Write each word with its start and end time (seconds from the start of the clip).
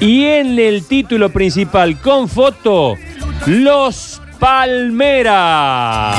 Y 0.00 0.24
en 0.24 0.58
el 0.58 0.84
título 0.84 1.30
principal, 1.30 2.00
con 2.00 2.28
foto, 2.28 2.96
Los 3.46 4.20
Palmeras. 4.38 6.16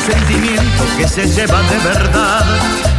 sentimiento 0.00 0.84
que 0.96 1.06
se 1.06 1.26
lleva 1.28 1.62
de 1.62 1.78
verdad 1.78 2.44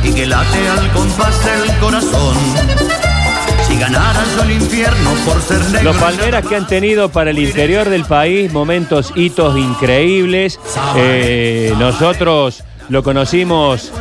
y 0.03 0.13
que 0.13 0.25
late 0.25 0.69
al 0.69 0.91
compás 0.91 1.43
del 1.45 1.77
corazón. 1.79 2.37
Si 3.67 3.77
ganaras 3.77 4.27
el 4.43 4.51
infierno 4.51 5.11
por 5.25 5.41
ser 5.41 5.59
negro. 5.71 5.91
Los 5.91 5.97
Palmeras 5.97 6.45
que 6.45 6.55
han 6.55 6.67
tenido 6.67 7.09
para 7.09 7.31
el 7.31 7.39
interior 7.39 7.89
del 7.89 8.05
país 8.05 8.51
momentos, 8.51 9.11
hitos 9.15 9.57
increíbles. 9.57 10.59
Eh, 10.95 11.73
nosotros 11.77 12.63
lo 12.89 13.03
conocimos, 13.03 13.91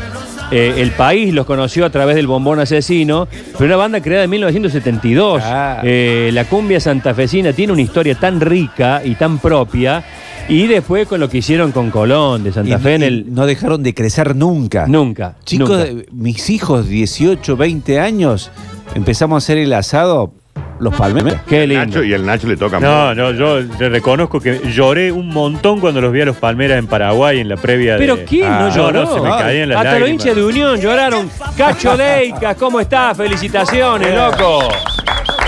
eh, 0.51 0.75
el 0.79 0.91
país 0.93 1.33
los 1.33 1.47
conoció 1.47 1.85
a 1.87 1.91
través 1.91 2.17
del 2.17 2.27
Bombón 2.27 2.59
Asesino, 2.61 3.29
pero 3.53 3.67
una 3.67 3.77
banda 3.77 4.01
creada 4.03 4.25
en 4.25 4.31
1972. 4.31 5.43
Ah. 5.45 5.81
Eh, 5.85 6.31
la 6.33 6.45
cumbia 6.45 6.81
santafesina 6.81 7.53
tiene 7.53 7.73
una 7.73 7.83
historia 7.83 8.15
tan 8.15 8.41
rica 8.41 9.03
y 9.05 9.15
tan 9.15 9.39
propia. 9.39 10.05
Y 10.49 10.67
después 10.67 11.07
con 11.07 11.21
lo 11.21 11.29
que 11.29 11.39
hicieron 11.39 11.71
con 11.71 11.91
Colón 11.91 12.43
de 12.43 12.53
Santa 12.53 12.77
Y- 12.77 12.81
Fe 12.81 12.95
en 12.97 13.03
el... 13.05 13.33
No 13.33 13.47
dejaron 13.47 13.83
de 13.85 13.95
crecer 13.95 14.35
nunca. 14.35 14.87
Nunca. 14.89 15.37
Chicos, 15.45 15.69
nunca. 15.91 16.05
mis 16.13 16.51
hijos, 16.51 16.89
18, 16.89 17.57
20 17.57 18.01
años, 18.01 18.51
empezamos 18.97 19.37
a 19.37 19.39
hacer 19.45 19.59
el 19.59 19.73
asado, 19.73 20.33
los 20.79 20.95
palmeras. 20.95 21.43
Qué 21.47 21.67
lindo. 21.67 21.85
Nacho, 21.85 22.03
y 22.03 22.13
el 22.15 22.25
Nacho 22.25 22.47
le 22.49 22.57
toca 22.57 22.81
No, 22.81 23.15
no, 23.15 23.33
yo 23.33 23.61
le 23.61 23.89
reconozco 23.91 24.41
que 24.41 24.61
lloré 24.73 25.13
un 25.13 25.29
montón 25.29 25.79
cuando 25.81 26.01
los 26.01 26.11
vi 26.13 26.23
a 26.23 26.25
los 26.25 26.37
Palmeras 26.37 26.79
en 26.79 26.87
Paraguay 26.87 27.39
en 27.41 27.49
la 27.51 27.57
previa 27.57 27.95
de. 27.95 27.99
Pero 27.99 28.19
¿quién 28.27 28.49
no 28.49 28.67
Ah, 28.67 28.73
lloró? 28.75 29.05
no, 29.05 29.15
se 29.15 29.21
me 29.21 29.29
caían 29.29 29.69
las 29.69 29.77
Hasta 29.79 29.91
los 29.93 30.01
lágrimas. 30.01 30.11
hinchas 30.25 30.37
de 30.37 30.45
Unión 30.45 30.81
lloraron. 30.81 31.31
Cacho 31.57 31.97
Deicas, 31.97 32.57
¿cómo 32.57 32.81
estás? 32.81 33.17
Felicitaciones, 33.17 34.15
loco. 34.15 34.61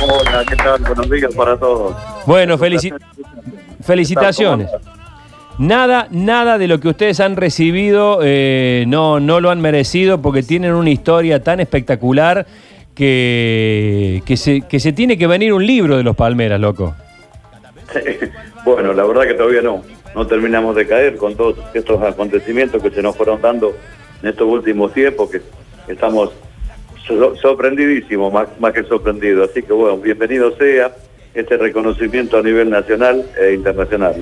Hola, 0.03 0.45
¿qué 0.49 0.57
tal? 0.57 0.81
Buenos 0.83 1.11
días 1.11 1.35
para 1.35 1.57
todos. 1.57 1.97
Bueno, 2.27 2.59
felici- 2.59 2.93
felicitaciones. 3.83 4.69
Nada, 5.59 6.09
nada 6.11 6.59
de 6.59 6.67
lo 6.67 6.81
que 6.81 6.89
ustedes 6.89 7.21
han 7.21 7.37
recibido 7.37 8.21
eh, 8.23 8.85
no, 8.89 9.21
no 9.21 9.39
lo 9.41 9.51
han 9.51 9.61
merecido 9.61 10.21
porque 10.21 10.43
tienen 10.43 10.73
una 10.73 10.91
historia 10.91 11.43
tan 11.43 11.61
espectacular 11.61 12.47
que, 13.03 14.23
que, 14.25 14.37
se, 14.37 14.61
que 14.63 14.79
se 14.79 14.93
tiene 14.93 15.19
que 15.19 15.27
venir 15.27 15.53
un 15.53 15.67
libro 15.67 15.97
de 15.97 16.05
los 16.05 16.15
Palmeras, 16.15 16.61
loco. 16.61 16.95
Bueno, 18.65 18.93
la 18.93 19.03
verdad 19.05 19.23
que 19.23 19.35
todavía 19.35 19.61
no. 19.61 19.83
No 20.15 20.25
terminamos 20.25 20.77
de 20.77 20.87
caer 20.87 21.17
con 21.17 21.35
todos 21.35 21.57
estos 21.75 22.01
acontecimientos 22.01 22.81
que 22.81 22.91
se 22.91 23.03
nos 23.03 23.17
fueron 23.17 23.41
dando 23.43 23.73
en 24.23 24.29
estos 24.29 24.47
últimos 24.47 24.93
tiempos, 24.95 25.31
que 25.31 25.41
estamos 25.89 26.31
so- 27.05 27.35
sorprendidísimos, 27.35 28.33
más, 28.33 28.47
más 28.61 28.73
que 28.73 28.85
sorprendidos. 28.85 29.51
Así 29.51 29.65
que 29.65 29.73
bueno, 29.73 29.97
bienvenido 29.97 30.57
sea 30.57 30.93
este 31.35 31.57
reconocimiento 31.57 32.39
a 32.39 32.43
nivel 32.43 32.71
nacional 32.71 33.25
e 33.41 33.55
internacional. 33.55 34.15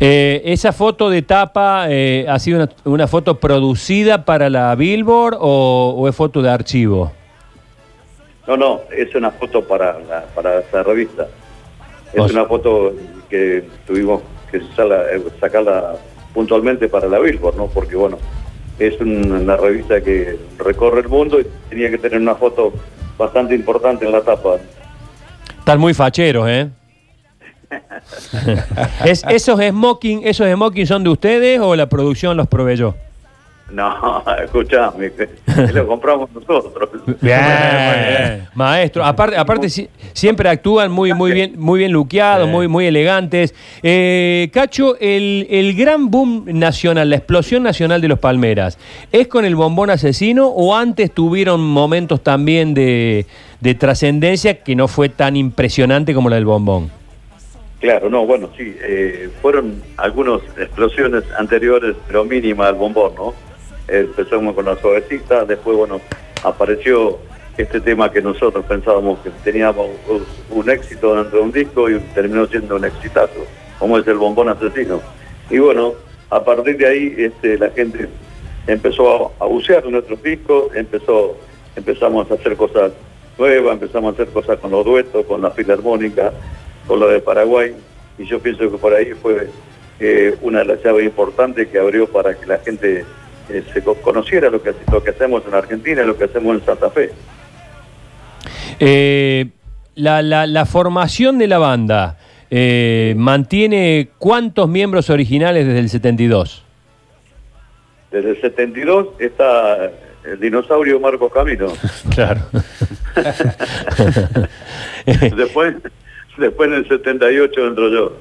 Eh, 0.00 0.40
¿Esa 0.46 0.72
foto 0.72 1.10
de 1.10 1.20
tapa 1.20 1.86
eh, 1.90 2.24
ha 2.26 2.38
sido 2.38 2.56
una, 2.62 2.70
una 2.84 3.06
foto 3.06 3.38
producida 3.38 4.24
para 4.24 4.48
la 4.48 4.74
Billboard 4.76 5.36
o, 5.38 5.94
o 5.98 6.08
es 6.08 6.16
foto 6.16 6.40
de 6.40 6.48
archivo? 6.48 7.12
No, 8.46 8.56
no, 8.56 8.80
es 8.96 9.14
una 9.14 9.30
foto 9.30 9.62
para, 9.64 9.98
la- 10.00 10.24
para 10.34 10.58
esa 10.60 10.82
revista. 10.82 11.26
Es 12.12 12.30
una 12.30 12.44
foto 12.44 12.92
que 13.30 13.64
tuvimos 13.86 14.22
que 14.50 14.60
sacarla, 14.60 15.02
eh, 15.12 15.22
sacarla 15.40 15.96
puntualmente 16.32 16.88
para 16.88 17.08
la 17.08 17.18
Billboard, 17.18 17.56
¿no? 17.56 17.66
Porque, 17.68 17.96
bueno, 17.96 18.18
es 18.78 19.00
un- 19.00 19.32
una 19.32 19.56
revista 19.56 20.00
que 20.02 20.38
recorre 20.58 21.00
el 21.00 21.08
mundo 21.08 21.40
y 21.40 21.46
tenía 21.70 21.90
que 21.90 21.98
tener 21.98 22.20
una 22.20 22.34
foto 22.34 22.72
bastante 23.18 23.54
importante 23.54 24.04
en 24.04 24.12
la 24.12 24.20
tapa. 24.20 24.56
Están 25.58 25.80
muy 25.80 25.94
facheros, 25.94 26.46
¿eh? 26.48 26.68
¿Es, 29.04 29.24
¿Esos 29.28 29.58
smoking, 29.60 30.22
esos 30.26 30.46
smoking 30.52 30.86
son 30.86 31.02
de 31.02 31.10
ustedes 31.10 31.60
o 31.60 31.74
la 31.74 31.88
producción 31.88 32.36
los 32.36 32.46
proveyó? 32.46 32.94
No, 33.70 34.22
escuchame, 34.44 35.10
lo 35.72 35.86
compramos 35.86 36.30
nosotros. 36.32 36.90
Bien, 37.22 38.46
maestro. 38.54 39.04
Aparte, 39.04 39.36
aparte 39.36 39.68
si- 39.70 39.88
siempre 40.12 40.48
actúan 40.48 40.92
muy, 40.92 41.12
muy 41.14 41.32
bien, 41.32 41.54
muy 41.58 41.78
bien 41.80 41.90
luqueados, 41.90 42.46
muy, 42.48 42.68
muy 42.68 42.86
elegantes. 42.86 43.54
Eh, 43.82 44.50
Cacho, 44.52 44.96
el, 45.00 45.46
el 45.50 45.74
gran 45.74 46.10
boom 46.10 46.44
nacional, 46.46 47.08
la 47.10 47.16
explosión 47.16 47.62
nacional 47.62 48.00
de 48.00 48.08
los 48.08 48.18
Palmeras, 48.18 48.78
¿es 49.10 49.26
con 49.28 49.44
el 49.44 49.56
bombón 49.56 49.90
asesino 49.90 50.46
o 50.48 50.76
antes 50.76 51.10
tuvieron 51.12 51.60
momentos 51.66 52.22
también 52.22 52.74
de, 52.74 53.26
de 53.60 53.74
trascendencia 53.74 54.62
que 54.62 54.76
no 54.76 54.88
fue 54.88 55.08
tan 55.08 55.36
impresionante 55.36 56.12
como 56.14 56.28
la 56.28 56.36
del 56.36 56.44
bombón? 56.44 56.90
Claro, 57.80 58.08
no, 58.08 58.24
bueno, 58.24 58.48
sí, 58.56 58.74
eh, 58.82 59.28
fueron 59.42 59.82
algunas 59.96 60.40
explosiones 60.58 61.24
anteriores, 61.38 61.96
pero 62.06 62.24
mínimas 62.24 62.68
al 62.68 62.74
bombón, 62.76 63.12
¿no? 63.16 63.34
Empezamos 63.88 64.54
con 64.54 64.64
la 64.64 64.76
suavecita, 64.76 65.44
después, 65.44 65.76
bueno, 65.76 66.00
apareció 66.42 67.18
este 67.56 67.80
tema 67.80 68.10
que 68.10 68.20
nosotros 68.20 68.64
pensábamos 68.64 69.18
que 69.20 69.30
teníamos 69.44 69.88
un, 70.50 70.70
éxito 70.70 71.14
dentro 71.14 71.38
de 71.38 71.44
un 71.44 71.52
disco 71.52 71.88
y 71.88 71.98
terminó 72.14 72.46
siendo 72.46 72.76
un 72.76 72.84
exitazo, 72.84 73.46
como 73.78 73.98
es 73.98 74.06
el 74.06 74.14
bombón 74.14 74.48
asesino. 74.48 75.00
Y 75.50 75.58
bueno, 75.58 75.94
a 76.30 76.42
partir 76.42 76.76
de 76.76 76.86
ahí 76.86 77.14
este, 77.16 77.58
la 77.58 77.70
gente 77.70 78.08
empezó 78.66 79.32
a, 79.38 79.46
bucear 79.46 79.84
nuestros 79.86 80.22
discos, 80.22 80.74
empezó, 80.74 81.36
empezamos 81.76 82.30
a 82.30 82.34
hacer 82.34 82.56
cosas 82.56 82.92
nuevas, 83.38 83.74
empezamos 83.74 84.12
a 84.12 84.22
hacer 84.22 84.32
cosas 84.32 84.58
con 84.58 84.70
los 84.70 84.84
duetos, 84.84 85.24
con 85.26 85.42
la 85.42 85.50
filarmónica, 85.50 86.32
con 86.86 87.00
lo 87.00 87.08
de 87.08 87.20
Paraguay, 87.20 87.74
y 88.18 88.24
yo 88.24 88.40
pienso 88.40 88.70
que 88.70 88.78
por 88.78 88.94
ahí 88.94 89.12
fue 89.12 89.48
eh, 90.00 90.36
una 90.42 90.60
de 90.60 90.64
las 90.64 90.82
llaves 90.82 91.04
importantes 91.04 91.68
que 91.68 91.78
abrió 91.78 92.06
para 92.06 92.34
que 92.34 92.46
la 92.46 92.58
gente 92.58 93.04
eh, 93.50 93.62
se 93.72 93.82
co- 93.82 93.94
conociera 93.96 94.50
lo 94.50 94.62
que, 94.62 94.72
lo 94.90 95.02
que 95.02 95.10
hacemos 95.10 95.42
en 95.46 95.54
Argentina 95.54 96.02
y 96.02 96.06
lo 96.06 96.16
que 96.16 96.24
hacemos 96.24 96.56
en 96.58 96.64
Santa 96.64 96.90
Fe. 96.90 97.10
Eh, 98.80 99.46
la, 99.94 100.22
la- 100.22 100.46
la 100.46 100.66
formación 100.66 101.38
de 101.38 101.46
la 101.48 101.58
banda 101.58 102.18
eh, 102.50 103.14
mantiene 103.16 104.10
cuántos 104.18 104.68
miembros 104.68 105.10
originales 105.10 105.66
desde 105.66 105.80
el 105.80 105.88
72? 105.88 106.62
Desde 108.10 108.30
el 108.30 108.40
72 108.40 109.08
está 109.18 109.90
el 110.24 110.40
dinosaurio 110.40 111.00
Marcos 111.00 111.32
Camino. 111.32 111.72
Claro. 112.14 112.40
después, 115.36 115.74
después 116.38 116.68
en 116.68 116.74
el 116.76 116.88
78 116.88 117.66
entro 117.66 117.90
yo. 117.90 118.16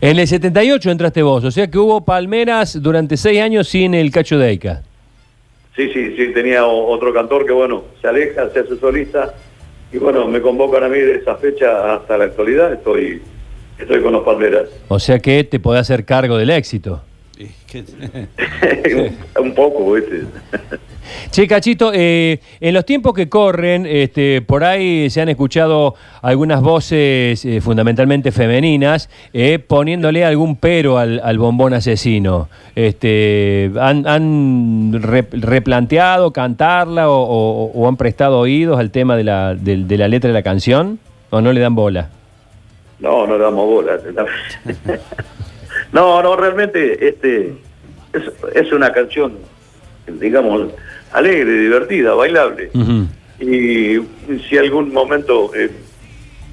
En 0.00 0.18
el 0.18 0.26
78 0.26 0.90
entraste 0.90 1.22
vos, 1.22 1.44
o 1.44 1.50
sea 1.50 1.68
que 1.70 1.78
hubo 1.78 2.04
Palmeras 2.04 2.80
durante 2.82 3.16
seis 3.16 3.40
años 3.40 3.68
sin 3.68 3.94
el 3.94 4.10
Cacho 4.10 4.38
Deica. 4.38 4.82
Sí, 5.74 5.90
sí, 5.92 6.16
sí, 6.16 6.32
tenía 6.32 6.66
otro 6.66 7.14
cantor 7.14 7.46
que, 7.46 7.52
bueno, 7.52 7.84
se 8.00 8.08
aleja, 8.08 8.50
se 8.50 8.60
hace 8.60 8.76
solista, 8.78 9.34
y 9.92 9.98
bueno, 9.98 10.26
me 10.26 10.40
convocan 10.40 10.84
a 10.84 10.88
mí 10.88 10.98
de 10.98 11.16
esa 11.16 11.36
fecha 11.36 11.94
hasta 11.94 12.18
la 12.18 12.24
actualidad, 12.24 12.72
estoy, 12.72 13.22
estoy 13.78 14.02
con 14.02 14.12
los 14.12 14.24
Palmeras. 14.24 14.68
O 14.88 14.98
sea 14.98 15.18
que 15.18 15.44
te 15.44 15.60
podés 15.60 15.82
hacer 15.82 16.04
cargo 16.04 16.36
del 16.36 16.50
éxito. 16.50 17.02
Un 19.40 19.54
poco, 19.54 19.92
¿viste? 19.94 20.22
Che, 21.30 21.46
Cachito, 21.46 21.90
eh, 21.94 22.38
en 22.60 22.74
los 22.74 22.84
tiempos 22.84 23.14
que 23.14 23.30
corren, 23.30 23.86
este, 23.86 24.42
por 24.42 24.62
ahí 24.62 25.08
se 25.08 25.22
han 25.22 25.30
escuchado 25.30 25.94
algunas 26.20 26.60
voces 26.60 27.42
eh, 27.46 27.62
fundamentalmente 27.62 28.30
femeninas 28.30 29.08
eh, 29.32 29.58
poniéndole 29.58 30.22
algún 30.26 30.56
pero 30.56 30.98
al, 30.98 31.18
al 31.24 31.38
bombón 31.38 31.72
asesino. 31.72 32.50
Este, 32.76 33.70
¿Han, 33.80 34.06
han 34.06 35.00
re- 35.02 35.28
replanteado 35.32 36.30
cantarla 36.30 37.08
o, 37.08 37.22
o- 37.22 37.72
o 37.72 37.88
han 37.88 37.96
prestado 37.96 38.38
oídos 38.40 38.78
al 38.78 38.90
tema 38.90 39.16
de 39.16 39.24
la, 39.24 39.54
del- 39.54 39.88
de 39.88 39.96
la 39.96 40.08
letra 40.08 40.28
de 40.28 40.34
la 40.34 40.42
canción? 40.42 40.98
¿O 41.30 41.40
no 41.40 41.54
le 41.54 41.60
dan 41.60 41.74
bola? 41.74 42.10
No, 43.00 43.26
no 43.26 43.38
le 43.38 43.44
damos 43.44 43.64
bola. 43.66 43.92
No, 45.92 46.22
no, 46.22 46.36
realmente 46.36 47.08
este 47.08 47.54
es, 48.12 48.22
es 48.54 48.72
una 48.72 48.92
canción, 48.92 49.34
digamos, 50.06 50.70
alegre, 51.12 51.50
divertida, 51.52 52.14
bailable. 52.14 52.70
Y 53.40 53.98
si 54.48 54.58
algún 54.58 54.92
momento 54.92 55.50
eh, 55.54 55.70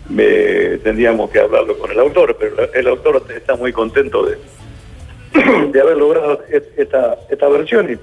me, 0.10 0.78
tendríamos 0.84 1.30
que 1.32 1.40
hablarlo 1.40 1.78
con 1.78 1.92
el 1.92 2.00
autor, 2.00 2.38
pero 2.40 2.72
el 2.74 2.88
autor 2.88 3.24
está 3.36 3.56
muy 3.56 3.74
contento 3.74 4.26
de, 4.26 4.38
de 5.72 5.82
haber 5.82 5.98
logrado 5.98 6.42
es- 6.50 6.64
esta, 6.78 7.18
esta 7.30 7.48
versión 7.50 7.92
y 7.92 7.98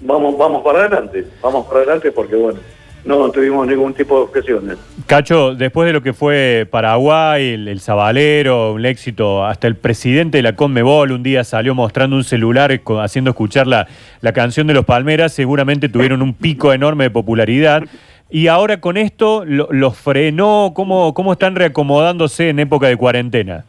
vamos, 0.00 0.36
vamos 0.38 0.62
para 0.64 0.80
adelante, 0.86 1.24
vamos 1.42 1.66
para 1.66 1.80
adelante 1.80 2.10
porque 2.10 2.36
bueno, 2.36 2.58
no 3.06 3.30
tuvimos 3.30 3.66
ningún 3.66 3.94
tipo 3.94 4.16
de 4.16 4.22
objeciones. 4.24 4.78
Cacho, 5.06 5.54
después 5.54 5.86
de 5.86 5.92
lo 5.92 6.02
que 6.02 6.12
fue 6.12 6.66
Paraguay, 6.70 7.50
el, 7.54 7.68
el 7.68 7.80
Zabalero, 7.80 8.72
un 8.72 8.84
éxito, 8.84 9.44
hasta 9.46 9.66
el 9.68 9.76
presidente 9.76 10.38
de 10.38 10.42
la 10.42 10.56
Conmebol 10.56 11.12
un 11.12 11.22
día 11.22 11.44
salió 11.44 11.74
mostrando 11.74 12.16
un 12.16 12.24
celular 12.24 12.80
haciendo 13.00 13.30
escuchar 13.30 13.66
la, 13.66 13.86
la 14.20 14.32
canción 14.32 14.66
de 14.66 14.74
los 14.74 14.84
Palmeras, 14.84 15.32
seguramente 15.32 15.88
tuvieron 15.88 16.20
un 16.22 16.34
pico 16.34 16.72
enorme 16.72 17.04
de 17.04 17.10
popularidad. 17.10 17.84
Y 18.28 18.48
ahora 18.48 18.80
con 18.80 18.96
esto 18.96 19.44
lo- 19.44 19.68
los 19.70 19.96
frenó, 19.96 20.72
¿cómo, 20.74 21.14
¿cómo 21.14 21.32
están 21.32 21.54
reacomodándose 21.54 22.48
en 22.48 22.58
época 22.58 22.88
de 22.88 22.96
cuarentena? 22.96 23.64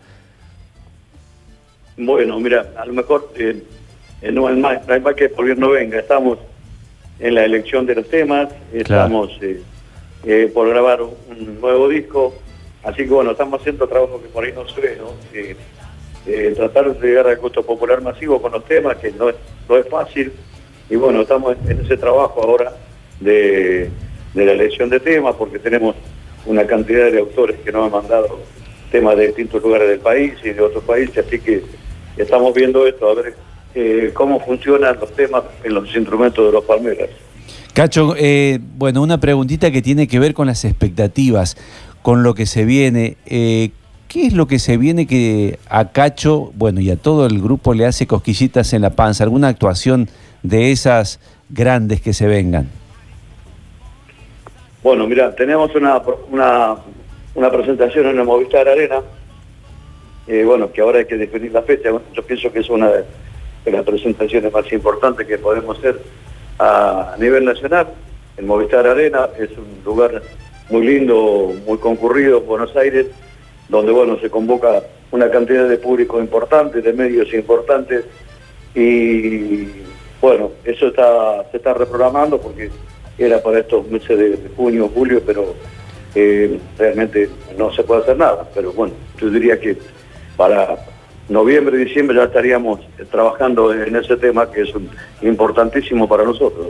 Bueno, 1.96 2.40
mira, 2.40 2.66
a 2.76 2.86
lo 2.86 2.94
mejor 2.94 3.32
eh, 3.38 3.64
eh, 4.22 4.32
no, 4.32 4.48
hay 4.48 4.56
más, 4.56 4.88
no 4.88 4.94
hay 4.94 5.00
más 5.02 5.14
que 5.16 5.30
por 5.30 5.46
bien 5.46 5.60
no 5.60 5.70
venga. 5.70 6.00
Estamos 6.00 6.40
en 7.20 7.36
la 7.36 7.46
elección 7.46 7.86
de 7.86 7.96
los 7.96 8.08
temas, 8.08 8.50
estamos 8.74 9.38
eh, 9.42 9.62
eh, 10.26 10.52
por 10.54 10.70
grabar 10.70 11.02
un 11.02 11.60
nuevo 11.60 11.88
disco, 11.88 12.34
así 12.84 13.04
que 13.04 13.10
bueno, 13.10 13.32
estamos 13.32 13.60
haciendo 13.60 13.88
trabajo 13.88 14.22
que 14.22 14.28
por 14.28 14.44
ahí 14.44 14.54
no 14.54 14.68
se 14.68 14.82
ve, 14.82 14.98
¿no? 14.98 15.12
Eh, 15.34 15.56
eh, 16.28 16.54
tratar 16.56 16.94
de 16.94 17.08
llegar 17.08 17.28
al 17.28 17.38
gusto 17.38 17.64
popular 17.64 18.02
masivo 18.02 18.42
con 18.42 18.52
los 18.52 18.66
temas, 18.66 18.98
que 18.98 19.12
no 19.12 19.30
es, 19.30 19.36
no 19.68 19.78
es 19.78 19.88
fácil, 19.88 20.32
y 20.90 20.96
bueno, 20.96 21.22
estamos 21.22 21.56
en 21.68 21.80
ese 21.80 21.98
trabajo 21.98 22.42
ahora 22.44 22.74
de, 23.20 23.90
de 24.34 24.46
la 24.46 24.52
elección 24.52 24.90
de 24.90 25.00
temas, 25.00 25.36
porque 25.36 25.60
tenemos 25.60 25.96
una 26.46 26.66
cantidad 26.68 27.12
de 27.12 27.20
autores 27.20 27.58
que 27.64 27.72
nos 27.72 27.86
han 27.86 27.92
mandado 27.92 28.40
temas 28.92 29.18
de 29.18 29.28
distintos 29.28 29.62
lugares 29.64 29.90
del 29.90 30.00
país 30.00 30.34
y 30.44 30.50
de 30.50 30.62
otros 30.62 30.84
países, 30.84 31.26
así 31.26 31.40
que 31.40 31.64
estamos 32.16 32.54
viendo 32.54 32.86
esto, 32.86 33.10
a 33.10 33.16
ver 33.16 33.47
eh, 33.80 34.12
cómo 34.12 34.40
funcionan 34.40 34.98
los 35.00 35.12
temas 35.16 35.44
en 35.64 35.76
los 35.76 35.96
instrumentos 35.96 36.44
de 36.44 36.52
los 36.52 36.66
palmeras. 36.66 37.10
Cacho, 37.74 38.16
eh, 38.18 38.58
bueno, 38.76 39.04
una 39.04 39.20
preguntita 39.20 39.70
que 39.70 39.84
tiene 39.84 40.08
que 40.08 40.18
ver 40.18 40.34
con 40.34 40.48
las 40.48 40.66
expectativas, 40.66 41.58
con 42.02 42.24
lo 42.24 42.34
que 42.34 42.48
se 42.48 42.66
viene. 42.66 43.18
Eh, 43.28 43.70
¿Qué 44.08 44.26
es 44.26 44.34
lo 44.34 44.48
que 44.48 44.58
se 44.58 44.78
viene 44.78 45.06
que 45.06 45.60
a 45.70 45.92
Cacho, 45.92 46.52
bueno, 46.56 46.82
y 46.82 46.90
a 46.90 46.96
todo 46.96 47.28
el 47.28 47.40
grupo 47.40 47.76
le 47.76 47.86
hace 47.86 48.08
cosquillitas 48.08 48.74
en 48.74 48.82
la 48.82 48.92
panza? 48.96 49.24
¿Alguna 49.26 49.50
actuación 49.50 50.10
de 50.42 50.72
esas 50.72 51.20
grandes 51.50 52.02
que 52.02 52.14
se 52.14 52.26
vengan? 52.26 52.70
Bueno, 54.82 55.06
mira, 55.06 55.36
tenemos 55.36 55.76
una, 55.76 56.02
una, 56.32 56.78
una 57.36 57.52
presentación 57.52 58.08
en 58.08 58.18
el 58.18 58.24
Movistar 58.24 58.68
Arena, 58.68 59.02
eh, 60.26 60.44
bueno, 60.44 60.72
que 60.72 60.82
ahora 60.82 60.98
hay 60.98 61.06
que 61.06 61.18
definir 61.18 61.52
la 61.52 61.62
fecha, 61.62 61.90
yo 61.92 62.24
pienso 62.24 62.52
que 62.52 62.60
es 62.60 62.70
una 62.72 62.88
de, 62.88 63.06
de 63.68 63.74
las 63.74 63.84
presentaciones 63.84 64.54
más 64.54 64.72
importantes 64.72 65.28
que 65.28 65.38
podemos 65.38 65.78
hacer 65.78 66.00
a, 66.58 67.16
nivel 67.20 67.44
nacional. 67.44 67.88
El 68.38 68.46
Movistar 68.46 68.88
Arena 68.88 69.28
es 69.38 69.50
un 69.58 69.84
lugar 69.84 70.22
muy 70.70 70.88
lindo, 70.88 71.54
muy 71.66 71.78
concurrido, 71.78 72.40
Buenos 72.40 72.74
Aires, 72.78 73.08
donde 73.68 73.92
bueno, 73.92 74.18
se 74.22 74.30
convoca 74.30 74.84
una 75.12 75.30
cantidad 75.30 75.68
de 75.68 75.78
público 75.78 76.18
importante, 76.22 76.82
de 76.82 76.94
medios 76.94 77.34
importantes, 77.34 78.06
y 78.74 79.68
bueno, 80.22 80.52
eso 80.64 80.88
está, 80.88 81.44
se 81.52 81.58
está 81.58 81.74
reprogramando 81.74 82.40
porque 82.40 82.70
era 83.18 83.44
para 83.44 83.60
estos 83.60 83.86
meses 83.90 84.18
de, 84.18 84.30
de 84.30 84.50
junio, 84.56 84.90
julio, 84.94 85.22
pero 85.26 85.56
eh, 86.16 86.58
realmente 86.78 87.30
no 87.58 87.74
se 87.74 87.84
puede 87.84 88.04
hacer 88.04 88.18
nada. 88.18 88.48
Pero 88.54 88.72
bueno, 88.72 88.94
yo 89.20 89.30
diría 89.30 89.60
que 89.60 89.76
para 90.38 90.78
noviembre, 91.30 91.78
diciembre 91.78 92.16
ya 92.18 92.24
estaríamos 92.24 92.80
trabajando 93.12 93.74
en 93.74 93.96
ese 93.96 94.16
tema 94.18 94.50
que 94.52 94.62
es 94.62 94.74
un- 94.76 94.90
importantísimo 95.22 96.08
para 96.08 96.24
nosotros. 96.24 96.68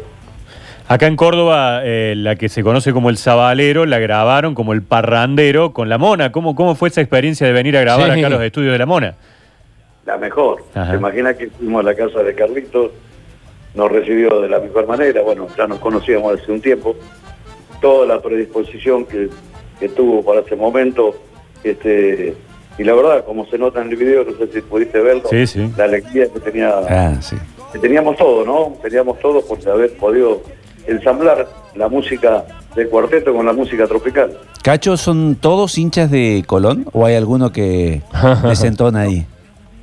Acá 0.89 1.07
en 1.07 1.18
Córdoba, 1.18 1.81
eh, 1.83 2.13
la 2.15 2.38
que 2.38 2.48
se 2.48 2.63
conoce 2.63 2.94
como 2.94 3.09
el 3.09 3.18
Zabalero, 3.18 3.86
la 3.86 4.00
grabaron 4.00 4.56
como 4.56 4.71
el 4.71 4.81
Parrandero 4.81 5.74
con 5.74 5.89
la 5.89 5.98
Mona. 5.98 6.31
¿Cómo, 6.31 6.56
cómo 6.56 6.75
fue 6.75 6.88
esa 6.89 7.01
experiencia 7.01 7.45
de 7.45 7.51
venir 7.54 7.75
a 7.75 7.81
grabar 7.81 8.13
Sí. 8.13 8.19
acá 8.19 8.27
a 8.27 8.30
los 8.30 8.42
estudios 8.42 8.71
de 8.71 8.77
la 8.80 8.86
Mona? 8.86 9.15
La 10.06 10.18
mejor. 10.18 10.63
Ajá. 10.74 10.92
¿Se 10.92 10.98
imagina 10.98 11.33
que 11.33 11.50
fuimos 11.50 11.81
a 11.81 11.83
la 11.83 11.94
casa 11.94 12.24
de 12.24 12.33
Carlitos? 12.33 12.92
Nos 13.75 13.92
recibió 13.92 14.39
de 14.42 14.48
la 14.48 14.60
mejor 14.60 14.88
manera. 14.88 15.21
Bueno, 15.21 15.48
ya 15.57 15.68
nos 15.68 15.80
conocíamos 15.80 16.39
hace 16.39 16.50
un 16.51 16.62
tiempo. 16.62 16.95
Toda 17.81 18.07
la 18.07 18.21
predisposición 18.21 19.06
que, 19.06 19.27
que 19.81 19.89
tuvo 19.89 20.24
para 20.24 20.39
ese 20.39 20.56
momento. 20.56 21.13
Este, 21.65 22.33
y 22.77 22.83
la 22.83 22.94
verdad, 22.94 23.25
como 23.25 23.45
se 23.47 23.57
nota 23.57 23.81
en 23.81 23.89
el 23.89 23.95
video, 23.95 24.24
no 24.24 24.38
sé 24.38 24.51
si 24.53 24.62
pudiste 24.62 25.00
verlo, 25.00 25.24
Sí, 25.29 25.47
sí. 25.47 25.71
la 25.77 25.85
alegría 25.85 26.27
que 26.31 26.39
tenía 26.39 26.69
Ah, 26.89 27.15
sí. 27.21 27.35
que 27.74 27.79
teníamos 27.79 28.15
todo, 28.18 28.45
¿no? 28.45 28.77
Teníamos 28.81 29.19
todo 29.19 29.41
por 29.45 29.57
haber 29.69 29.95
podido 29.97 30.41
ensamblar 30.85 31.47
la 31.75 31.88
música 31.89 32.45
de 32.75 32.88
cuarteto 32.88 33.33
con 33.33 33.45
la 33.45 33.53
música 33.53 33.88
tropical. 33.88 34.38
Cacho, 34.63 34.95
¿son 34.97 35.35
todos 35.35 35.77
hinchas 35.77 36.12
de 36.12 36.44
Colón 36.45 36.85
o 36.94 37.06
hay 37.06 37.15
alguno 37.15 37.51
que 37.51 38.01
desentona 38.44 39.01
ahí? 39.01 39.25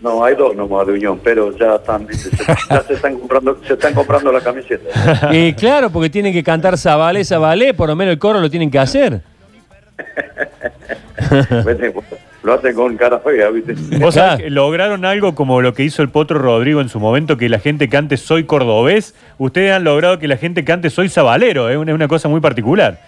No, 0.01 0.23
hay 0.23 0.35
dos 0.37 0.55
nomás 0.55 0.87
de 0.87 0.93
Unión, 0.93 1.19
pero 1.25 1.57
ya 1.57 1.77
están, 1.77 2.07
se, 2.13 2.29
ya 2.71 2.83
se 2.87 2.93
están 2.93 3.19
comprando, 3.19 3.59
se 3.67 3.73
están 3.73 3.95
comprando 3.95 4.31
la 4.31 4.41
camiseta. 4.41 5.31
Y 5.33 5.55
claro, 5.55 5.89
porque 5.91 6.11
tienen 6.11 6.33
que 6.35 6.45
cantar 6.45 6.77
Zabalé, 6.77 7.25
Zabalé, 7.25 7.73
por 7.73 7.89
lo 7.89 7.97
menos 7.97 8.13
el 8.13 8.19
coro 8.19 8.39
lo 8.41 8.51
tienen 8.51 8.71
que 8.71 8.79
hacer. 8.79 9.23
Lo 12.45 12.53
hacen 12.53 12.75
con 12.75 12.95
cara 12.99 13.19
fea, 13.21 13.49
¿viste? 13.49 13.75
¿Vos 13.99 14.15
sabés 14.15 14.45
que 14.45 14.51
lograron 14.51 15.07
algo 15.07 15.35
como 15.35 15.63
lo 15.63 15.73
que 15.73 15.83
hizo 15.83 16.03
el 16.03 16.11
Potro 16.11 16.39
Rodrigo 16.39 16.83
en 16.83 16.91
su 16.91 17.01
momento, 17.01 17.39
que 17.39 17.49
la 17.49 17.59
gente 17.59 17.89
cante 17.89 18.19
Soy 18.19 18.45
Cordobés? 18.45 19.15
Ustedes 19.39 19.73
han 19.73 19.83
logrado 19.83 20.19
que 20.19 20.29
la 20.29 20.37
gente 20.37 20.63
cante 20.63 20.91
Soy 20.91 21.09
Zabalero, 21.09 21.71
es 21.71 21.79
una, 21.79 21.93
es 21.93 21.95
una 21.95 22.07
cosa 22.07 22.29
muy 22.29 22.41
particular. 22.41 23.01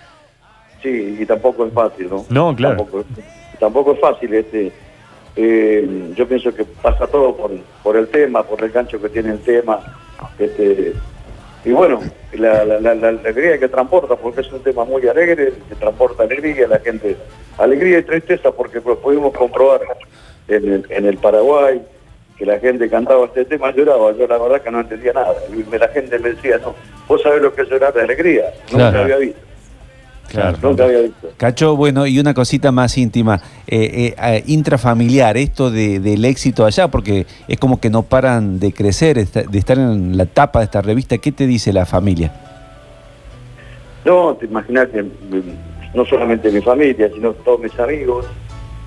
Sí, 0.83 1.19
y 1.21 1.27
tampoco 1.27 1.67
es 1.67 1.73
fácil, 1.75 2.09
¿no? 2.09 2.25
No, 2.31 2.57
claro. 2.57 2.77
Tampoco, 2.79 3.05
tampoco 3.61 3.93
es 3.93 4.01
fácil. 4.01 4.33
Este, 4.33 4.73
eh, 5.37 6.13
yo 6.17 6.27
pienso 6.27 6.55
que 6.55 6.65
pasa 6.65 7.07
todo 7.07 7.37
por, 7.37 7.51
por 7.83 7.97
el 7.99 8.09
tema, 8.09 8.43
por 8.43 8.65
el 8.65 8.71
gancho 8.71 9.01
que 9.03 9.11
tiene 9.11 9.33
el 9.33 9.41
tema. 9.41 9.81
Este, 10.39 10.95
y 11.67 11.73
bueno, 11.73 12.01
la, 12.33 12.65
la- 12.65 12.81
la- 12.81 12.95
la 12.95 13.09
alegría 13.09 13.59
que 13.59 13.69
transporta, 13.69 14.15
porque 14.17 14.41
es 14.43 14.53
un 14.53 14.61
tema 14.63 14.85
muy 14.85 15.07
alegre, 15.09 15.53
que 15.69 15.75
transporta 15.75 16.23
alegría, 16.23 16.69
la 16.69 16.79
gente, 16.79 17.17
alegría 17.59 17.99
y 17.99 18.03
tristeza, 18.05 18.53
porque 18.53 18.81
pues, 18.81 18.97
pudimos 18.99 19.37
comprobar 19.37 19.81
en 20.49 20.73
el, 20.73 20.87
en 20.89 21.07
el 21.07 21.19
Paraguay 21.19 21.83
que 22.39 22.47
la 22.47 22.59
gente 22.61 22.89
cantaba 22.89 23.25
este 23.27 23.45
tema, 23.47 23.75
lloraba, 23.75 24.13
yo 24.13 24.27
la 24.29 24.39
verdad 24.39 24.61
que 24.63 24.71
no 24.71 24.81
entendía 24.81 25.13
nada. 25.13 25.35
Y 25.51 25.65
me- 25.69 25.79
la 25.79 25.89
gente 25.89 26.19
me 26.21 26.31
decía, 26.31 26.59
no, 26.59 26.75
vos 27.09 27.21
sabés 27.23 27.43
lo 27.43 27.53
que 27.55 27.63
es 27.63 27.69
llorar 27.69 27.93
de 27.95 28.03
alegría, 28.03 28.45
nunca 28.71 28.91
Claro. 28.91 29.01
había 29.05 29.17
visto. 29.17 29.41
Claro. 30.29 30.59
Nunca 30.63 30.85
había 30.85 31.01
visto. 31.03 31.29
Cacho, 31.37 31.77
bueno, 31.77 32.07
y 32.07 32.19
una 32.19 32.35
cosita 32.35 32.73
más 32.73 32.97
íntima, 32.99 33.41
eh, 33.67 34.15
eh, 34.21 34.43
intrafamiliar, 34.47 35.37
esto 35.37 35.71
de- 35.71 36.01
del 36.01 36.25
éxito 36.25 36.65
allá, 36.65 36.89
porque 36.89 37.27
es 37.49 37.59
como 37.59 37.81
que 37.81 37.91
no 37.91 38.03
paran 38.03 38.59
de 38.59 38.73
crecer, 38.73 39.17
de 39.27 39.59
estar 39.59 39.79
en 39.79 40.17
la 40.17 40.27
tapa 40.27 40.59
de 40.61 40.65
esta 40.67 40.83
revista. 40.83 41.19
¿Qué 41.19 41.33
te 41.33 41.47
dice 41.47 41.73
la 41.73 41.87
familia? 41.87 42.33
No, 44.05 44.35
te 44.37 44.47
imaginas 44.47 44.89
que 44.89 45.03
mm, 45.03 45.13
no 45.95 46.05
solamente 46.07 46.51
mi 46.51 46.61
familia, 46.61 47.09
sino 47.13 47.33
todos 47.33 47.61
mis 47.61 47.79
amigos, 47.79 48.27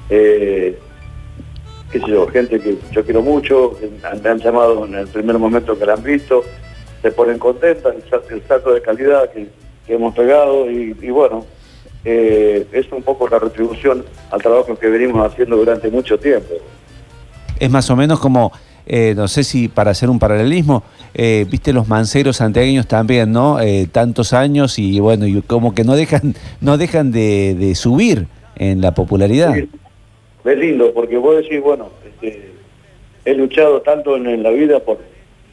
eh, 0.09 0.77
qué 1.91 1.99
sé 1.99 2.05
yo, 2.07 2.27
gente 2.27 2.59
que 2.59 2.77
yo 2.91 3.03
quiero 3.03 3.21
mucho, 3.21 3.75
que 3.79 3.89
me 4.21 4.29
han 4.29 4.39
llamado 4.39 4.85
en 4.85 4.95
el 4.95 5.07
primer 5.07 5.37
momento 5.37 5.77
que 5.77 5.85
la 5.85 5.93
han 5.93 6.03
visto, 6.03 6.43
se 7.01 7.11
ponen 7.11 7.37
contentas, 7.39 7.93
el, 7.95 8.35
el 8.37 8.43
salto 8.47 8.73
de 8.73 8.81
calidad 8.81 9.29
que, 9.31 9.47
que 9.89 9.95
hemos 9.95 10.13
pegado 10.13 10.69
y, 10.69 10.95
y 11.01 11.09
bueno, 11.09 11.47
eh, 12.05 12.67
es 12.71 12.89
un 12.91 13.01
poco 13.01 13.27
la 13.27 13.39
retribución 13.39 14.05
al 14.29 14.39
trabajo 14.39 14.77
que 14.77 14.87
venimos 14.87 15.25
haciendo 15.25 15.57
durante 15.57 15.89
mucho 15.89 16.17
tiempo. 16.19 16.53
Es 17.59 17.71
más 17.71 17.89
o 17.89 17.95
menos 17.95 18.19
como, 18.19 18.51
eh, 18.85 19.15
no 19.17 19.27
sé 19.27 19.43
si 19.43 19.67
para 19.67 19.89
hacer 19.89 20.07
un 20.11 20.19
paralelismo, 20.19 20.83
eh, 21.15 21.47
viste 21.49 21.73
los 21.73 21.87
manceros 21.87 22.37
santiagueños 22.37 22.85
también, 22.85 23.31
¿no? 23.31 23.59
Eh, 23.59 23.87
tantos 23.91 24.31
años 24.33 24.77
y 24.77 24.99
bueno, 24.99 25.25
y 25.25 25.41
como 25.41 25.73
que 25.73 25.83
no 25.83 25.95
dejan, 25.95 26.35
no 26.61 26.77
dejan 26.77 27.11
de, 27.11 27.55
de 27.55 27.73
subir 27.73 28.27
en 28.57 28.81
la 28.81 28.93
popularidad. 28.93 29.55
Sí, 29.55 29.67
Es 30.45 30.57
lindo, 30.57 30.93
porque 30.93 31.17
vos 31.17 31.35
decís, 31.37 31.59
bueno, 31.63 31.89
este, 32.05 32.51
he 33.25 33.33
luchado 33.33 33.81
tanto 33.81 34.15
en, 34.15 34.27
en 34.27 34.43
la 34.43 34.51
vida 34.51 34.79
por 34.81 34.99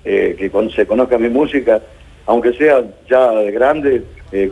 eh, 0.04 0.36
que 0.38 0.50
con- 0.50 0.70
se 0.70 0.86
conozca 0.86 1.16
mi 1.16 1.30
música, 1.30 1.80
aunque 2.26 2.52
sea 2.54 2.82
ya 3.08 3.30
de 3.30 3.50
grande, 3.52 4.02
eh, 4.32 4.50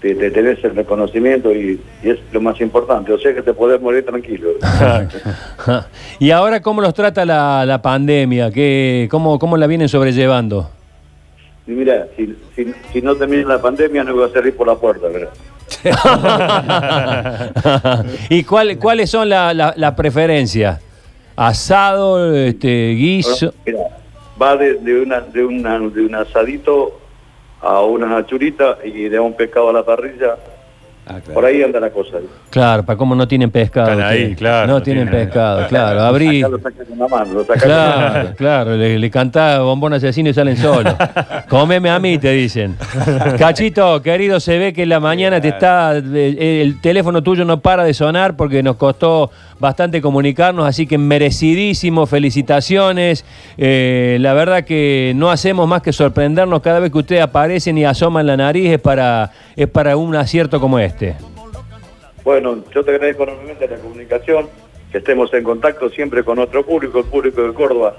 te, 0.00 0.14
te 0.14 0.30
tenés 0.30 0.62
el 0.64 0.74
reconocimiento 0.76 1.52
y, 1.52 1.80
y 2.02 2.10
es 2.10 2.18
lo 2.32 2.40
más 2.40 2.60
importante. 2.60 3.12
O 3.12 3.18
sea 3.18 3.34
que 3.34 3.42
te 3.42 3.52
podés 3.54 3.80
morir 3.80 4.04
tranquilo. 4.04 4.50
¿Y 6.18 6.30
ahora 6.30 6.60
cómo 6.60 6.80
los 6.80 6.94
trata 6.94 7.24
la, 7.24 7.64
la 7.66 7.82
pandemia? 7.82 8.50
¿Qué, 8.50 9.08
cómo, 9.10 9.38
¿Cómo 9.38 9.56
la 9.56 9.66
vienen 9.66 9.88
sobrellevando? 9.88 10.70
Y 11.66 11.72
mira, 11.72 12.06
si, 12.16 12.36
si, 12.54 12.72
si 12.92 13.02
no 13.02 13.14
termina 13.16 13.48
la 13.48 13.60
pandemia 13.60 14.04
no 14.04 14.14
voy 14.14 14.28
a 14.28 14.32
salir 14.32 14.54
por 14.56 14.68
la 14.68 14.76
puerta, 14.76 15.08
¿verdad? 15.08 15.30
¿Y 18.30 18.44
cuál- 18.44 18.78
cuáles 18.78 19.10
son 19.10 19.28
las 19.28 19.54
la, 19.54 19.74
la 19.76 19.96
preferencias? 19.96 20.80
¿Asado, 21.34 22.34
este, 22.34 22.92
guiso? 22.94 23.52
Mira, 23.66 23.80
va 24.40 24.56
de, 24.56 25.00
una, 25.00 25.20
de, 25.20 25.44
una, 25.44 25.78
de 25.78 26.04
un 26.04 26.14
asadito 26.14 27.00
a 27.60 27.80
una 27.82 28.24
churita 28.26 28.78
y 28.84 29.08
de 29.08 29.18
un 29.18 29.34
pescado 29.34 29.70
a 29.70 29.72
la 29.72 29.84
parrilla. 29.84 30.36
Ah, 31.08 31.20
claro. 31.20 31.34
Por 31.34 31.44
ahí 31.44 31.62
anda 31.62 31.78
la 31.78 31.90
cosa. 31.90 32.18
Claro, 32.50 32.82
para 32.84 32.96
cómo 32.96 33.14
no 33.14 33.28
tienen 33.28 33.50
pescado. 33.50 33.92
Están 33.92 34.04
ahí, 34.06 34.34
claro, 34.34 34.66
No 34.66 34.72
no 34.74 34.82
tienen 34.82 35.08
tienen- 35.08 35.26
pescado, 35.26 35.68
claro. 35.68 36.00
Abrí. 36.02 36.40
Lo 36.40 36.50
con 36.58 36.72
la 36.98 37.06
mano, 37.08 37.32
lo 37.34 37.44
saca 37.44 37.60
con 37.60 37.68
la 37.70 37.76
mano. 37.76 38.10
Claro, 38.12 38.28
claro, 38.36 38.76
le, 38.76 38.98
le 38.98 39.10
cantá 39.10 39.60
bombón 39.60 39.92
asesino 39.92 40.30
y 40.30 40.34
salen 40.34 40.56
solos. 40.56 40.94
Cómeme 41.48 41.90
a 41.90 41.98
mí, 42.00 42.18
te 42.18 42.32
dicen. 42.32 42.76
Cachito, 43.38 44.02
querido, 44.02 44.40
se 44.40 44.58
ve 44.58 44.72
que 44.72 44.82
en 44.82 44.88
la 44.88 44.98
mañana 45.00 45.40
te 45.40 45.48
está. 45.48 45.96
eh, 45.96 46.62
El 46.62 46.80
teléfono 46.80 47.22
tuyo 47.22 47.44
no 47.44 47.60
para 47.60 47.84
de 47.84 47.94
sonar 47.94 48.36
porque 48.36 48.62
nos 48.64 48.74
costó 48.76 49.30
bastante 49.58 50.02
comunicarnos, 50.02 50.66
así 50.66 50.86
que 50.86 50.98
merecidísimo, 50.98 52.06
felicitaciones. 52.06 53.24
Eh, 53.56 54.18
la 54.20 54.34
verdad 54.34 54.64
que 54.64 55.12
no 55.16 55.30
hacemos 55.30 55.66
más 55.68 55.82
que 55.82 55.92
sorprendernos 55.92 56.60
cada 56.62 56.78
vez 56.80 56.90
que 56.90 56.98
ustedes 56.98 57.22
aparecen 57.22 57.78
y 57.78 57.84
asoman 57.84 58.26
la 58.26 58.36
nariz, 58.36 58.70
es 58.70 58.80
para, 58.80 59.30
es 59.54 59.66
para 59.68 59.96
un 59.96 60.14
acierto 60.16 60.60
como 60.60 60.78
este. 60.78 60.95
Bueno, 62.24 62.64
yo 62.74 62.84
te 62.84 62.90
agradezco 62.90 63.22
enormemente 63.22 63.68
la 63.68 63.76
comunicación, 63.76 64.48
que 64.90 64.98
estemos 64.98 65.32
en 65.34 65.44
contacto 65.44 65.88
siempre 65.90 66.24
con 66.24 66.36
nuestro 66.36 66.64
público, 66.64 66.98
el 67.00 67.04
público 67.04 67.42
de 67.42 67.52
Córdoba, 67.52 67.96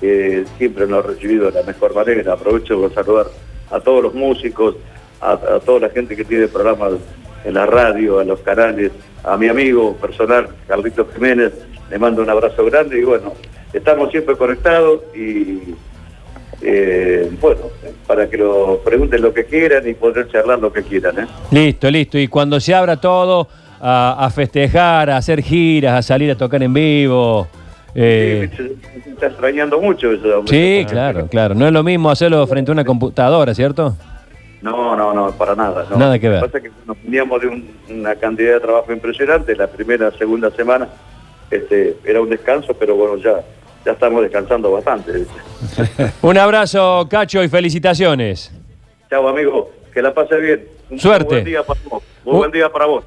que 0.00 0.44
siempre 0.56 0.86
nos 0.86 1.04
ha 1.04 1.08
recibido 1.08 1.50
de 1.50 1.60
la 1.60 1.66
mejor 1.66 1.94
manera. 1.94 2.32
Aprovecho 2.32 2.80
para 2.80 2.94
saludar 2.94 3.26
a 3.70 3.80
todos 3.80 4.02
los 4.02 4.14
músicos, 4.14 4.76
a, 5.20 5.32
a 5.32 5.60
toda 5.60 5.80
la 5.80 5.90
gente 5.90 6.16
que 6.16 6.24
tiene 6.24 6.48
programas 6.48 6.94
en 7.44 7.54
la 7.54 7.66
radio, 7.66 8.18
a 8.18 8.24
los 8.24 8.40
canales, 8.40 8.92
a 9.24 9.36
mi 9.36 9.48
amigo 9.48 9.94
personal, 9.96 10.48
Carlitos 10.66 11.06
Jiménez, 11.14 11.52
le 11.90 11.98
mando 11.98 12.22
un 12.22 12.30
abrazo 12.30 12.64
grande 12.64 12.98
y 12.98 13.02
bueno, 13.02 13.32
estamos 13.72 14.10
siempre 14.10 14.36
conectados 14.36 15.02
y 15.14 15.74
eh, 16.62 17.30
bueno, 17.40 17.62
para 18.06 18.28
que 18.28 18.36
lo 18.36 18.80
pregunten 18.84 19.22
lo 19.22 19.32
que 19.32 19.44
quieran 19.44 19.88
y 19.88 19.94
poder 19.94 20.28
charlar 20.30 20.58
lo 20.58 20.72
que 20.72 20.82
quieran. 20.82 21.18
¿eh? 21.20 21.26
Listo, 21.50 21.90
listo. 21.90 22.18
Y 22.18 22.28
cuando 22.28 22.58
se 22.60 22.74
abra 22.74 22.96
todo, 23.00 23.48
a, 23.80 24.24
a 24.26 24.30
festejar, 24.30 25.10
a 25.10 25.16
hacer 25.18 25.40
giras, 25.42 25.94
a 25.98 26.02
salir 26.02 26.30
a 26.30 26.34
tocar 26.36 26.62
en 26.62 26.72
vivo. 26.74 27.46
eh, 27.94 28.50
Sí, 28.56 28.76
está 29.10 29.26
extrañando 29.28 29.80
mucho 29.80 30.10
eso. 30.12 30.42
sí, 30.46 30.84
claro, 30.88 31.26
claro. 31.28 31.54
No 31.54 31.66
es 31.66 31.72
lo 31.72 31.82
mismo 31.82 32.10
hacerlo 32.10 32.46
frente 32.46 32.70
a 32.70 32.72
una 32.72 32.84
computadora, 32.84 33.54
¿cierto? 33.54 33.96
No, 34.60 34.96
no, 34.96 35.14
no, 35.14 35.30
para 35.32 35.54
nada. 35.54 35.86
no. 35.88 35.96
Nada 35.96 36.18
que 36.18 36.28
ver. 36.28 36.40
Lo 36.40 36.46
que 36.48 36.52
pasa 36.52 36.66
es 36.66 36.72
que 36.72 36.80
nos 36.86 36.96
veníamos 37.04 37.40
de 37.40 37.46
un- 37.46 37.68
una 37.90 38.16
cantidad 38.16 38.54
de 38.54 38.60
trabajo 38.60 38.92
impresionante. 38.92 39.54
La 39.54 39.68
primera, 39.68 40.10
segunda 40.18 40.50
semana 40.50 40.88
este, 41.50 41.96
era 42.04 42.20
un 42.20 42.28
descanso, 42.28 42.74
pero 42.74 42.96
bueno, 42.96 43.16
ya, 43.22 43.40
ya 43.84 43.92
estamos 43.92 44.22
descansando 44.22 44.70
bastante. 44.72 45.24
Un 46.22 46.38
abrazo, 46.38 47.06
Cacho, 47.10 47.42
y 47.42 47.48
felicitaciones. 47.48 48.52
Chao, 49.10 49.26
amigo. 49.28 49.70
Que 49.92 50.02
la 50.02 50.12
pase 50.12 50.36
bien. 50.38 50.68
Un 50.90 50.98
Suerte. 50.98 51.34
Buen 51.34 51.44
día 51.44 51.62
para 51.62 51.80
vos. 51.88 52.02
Muy 52.24 52.32
Un- 52.34 52.38
buen 52.40 52.50
día 52.52 52.68
para 52.70 52.86
vos. 52.86 53.04